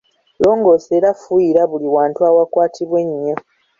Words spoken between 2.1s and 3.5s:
awakwatibwa ennyo.